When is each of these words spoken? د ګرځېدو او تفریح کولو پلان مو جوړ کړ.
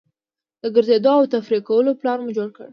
د 0.61 0.63
ګرځېدو 0.75 1.11
او 1.19 1.25
تفریح 1.33 1.61
کولو 1.67 1.97
پلان 1.99 2.19
مو 2.23 2.31
جوړ 2.37 2.49
کړ. 2.57 2.67